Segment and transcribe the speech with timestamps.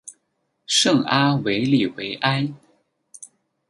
[0.65, 2.51] 圣阿维里维埃。